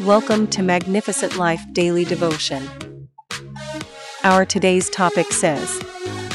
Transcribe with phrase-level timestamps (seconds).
[0.00, 2.62] Welcome to Magnificent Life Daily Devotion.
[4.22, 5.82] Our today's topic says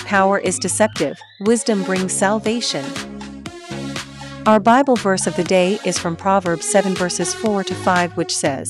[0.03, 2.83] Power is deceptive, wisdom brings salvation.
[4.45, 8.35] Our Bible verse of the day is from Proverbs 7 verses 4 to 5, which
[8.35, 8.69] says,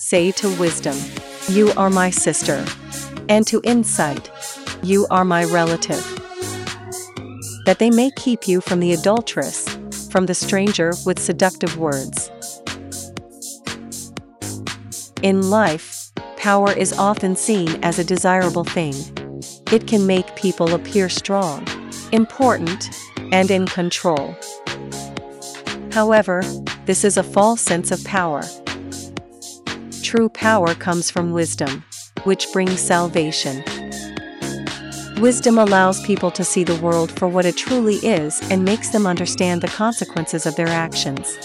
[0.00, 0.96] Say to wisdom,
[1.48, 2.64] You are my sister,
[3.28, 4.32] and to insight,
[4.82, 6.04] You are my relative.
[7.66, 9.68] That they may keep you from the adulteress,
[10.10, 12.32] from the stranger with seductive words.
[15.24, 18.92] In life, power is often seen as a desirable thing.
[19.72, 21.66] It can make people appear strong,
[22.12, 22.90] important,
[23.32, 24.36] and in control.
[25.92, 26.42] However,
[26.84, 28.42] this is a false sense of power.
[30.02, 31.82] True power comes from wisdom,
[32.24, 33.64] which brings salvation.
[35.22, 39.06] Wisdom allows people to see the world for what it truly is and makes them
[39.06, 41.38] understand the consequences of their actions.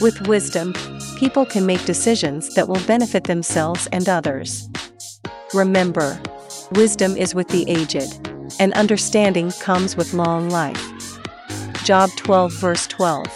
[0.00, 0.72] With wisdom,
[1.22, 4.68] people can make decisions that will benefit themselves and others.
[5.54, 6.20] Remember,
[6.72, 8.28] wisdom is with the aged,
[8.58, 10.84] and understanding comes with long life.
[11.84, 13.28] Job 12, verse 12.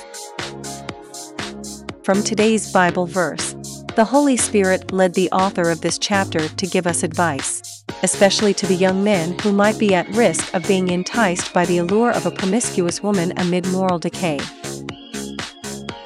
[2.03, 3.55] From today's Bible verse,
[3.95, 8.67] the Holy Spirit led the author of this chapter to give us advice, especially to
[8.67, 12.27] the young men who might be at risk of being enticed by the allure of
[12.27, 14.41] a promiscuous woman amid moral decay.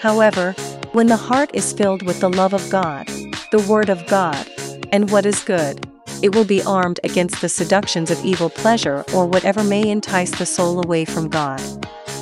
[0.01, 0.55] However,
[0.93, 3.07] when the heart is filled with the love of God,
[3.53, 4.49] the Word of God,
[4.91, 5.87] and what is good,
[6.21, 10.45] it will be armed against the seductions of evil pleasure or whatever may entice the
[10.45, 11.61] soul away from God.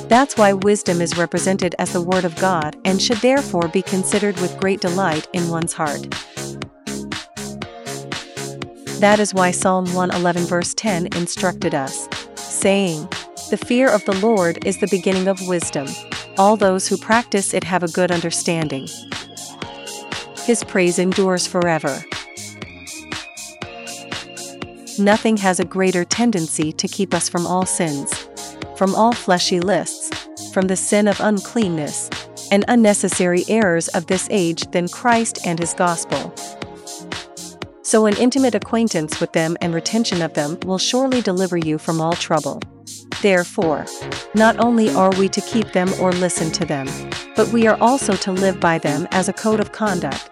[0.07, 4.39] That's why wisdom is represented as the Word of God and should therefore be considered
[4.39, 6.01] with great delight in one's heart.
[8.99, 13.07] That is why Psalm 111 verse 10 instructed us, saying,
[13.49, 15.87] The fear of the Lord is the beginning of wisdom,
[16.39, 18.87] all those who practice it have a good understanding.
[20.45, 22.01] His praise endures forever.
[24.97, 28.29] Nothing has a greater tendency to keep us from all sins,
[28.77, 30.09] from all fleshy lists,
[30.53, 32.09] from the sin of uncleanness,
[32.51, 36.33] and unnecessary errors of this age than Christ and His gospel.
[37.81, 41.99] So, an intimate acquaintance with them and retention of them will surely deliver you from
[41.99, 42.61] all trouble.
[43.21, 43.85] Therefore,
[44.33, 46.87] not only are we to keep them or listen to them,
[47.35, 50.29] but we are also to live by them as a code of conduct.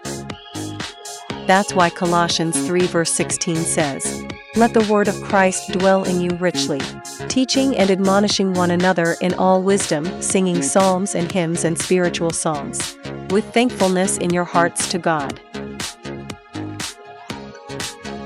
[1.48, 4.24] That's why Colossians 3 verse 16 says,
[4.56, 6.82] Let the word of Christ dwell in you richly,
[7.28, 12.98] teaching and admonishing one another in all wisdom, singing psalms and hymns and spiritual songs,
[13.30, 15.40] with thankfulness in your hearts to God.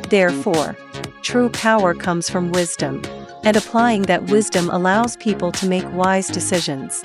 [0.09, 0.75] Therefore,
[1.21, 3.01] true power comes from wisdom,
[3.43, 7.01] and applying that wisdom allows people to make wise decisions.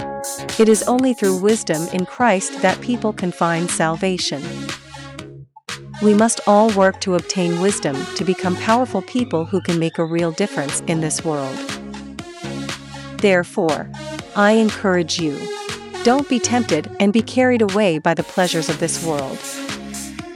[0.58, 4.42] It is only through wisdom in Christ that people can find salvation.
[6.02, 10.04] We must all work to obtain wisdom to become powerful people who can make a
[10.04, 11.56] real difference in this world.
[13.18, 13.90] Therefore,
[14.34, 15.38] I encourage you
[16.04, 19.38] don't be tempted and be carried away by the pleasures of this world.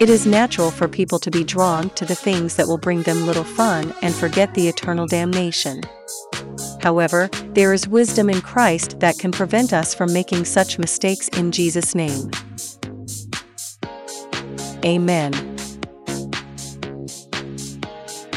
[0.00, 3.27] It is natural for people to be drawn to the things that will bring them
[3.27, 5.83] little fun and forget the eternal damnation.
[6.81, 11.53] However, there is wisdom in Christ that can prevent us from making such mistakes in
[11.53, 12.31] Jesus' name.
[14.87, 15.34] Amen.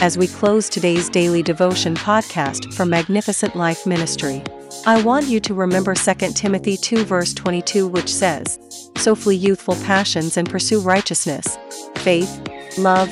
[0.02, 4.44] As we close today's daily devotion podcast from Magnificent Life Ministry,
[4.86, 8.60] I want you to remember 2 Timothy 2 verse 22 which says,
[8.98, 11.58] So flee youthful passions and pursue righteousness,
[11.96, 12.30] faith,
[12.78, 13.10] love,